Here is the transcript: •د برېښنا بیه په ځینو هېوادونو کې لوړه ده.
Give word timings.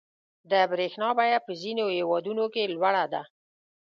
•د 0.49 0.51
برېښنا 0.71 1.09
بیه 1.17 1.39
په 1.45 1.51
ځینو 1.61 1.85
هېوادونو 1.97 2.43
کې 2.53 2.71
لوړه 2.75 3.05
ده. 3.13 3.23